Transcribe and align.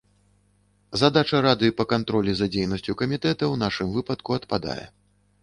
Задача 1.01 1.41
рады 1.47 1.69
па 1.81 1.85
кантролі 1.91 2.31
за 2.39 2.49
дзейнасцю 2.57 2.97
камітэта 3.03 3.35
ў 3.35 3.55
нашым 3.67 3.87
выпадку 4.01 4.29
адпадае. 4.41 4.81